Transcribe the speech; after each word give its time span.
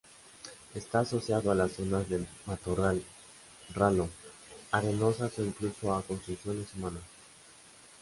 Está 0.73 1.01
asociado 1.01 1.51
a 1.51 1.53
las 1.53 1.73
zonas 1.73 2.09
de 2.09 2.25
matorral 2.47 3.03
ralo, 3.75 4.09
arenosas 4.71 5.37
o 5.37 5.45
incluso 5.45 5.93
a 5.93 6.01
construcciones 6.01 6.73
humanas. 6.73 7.03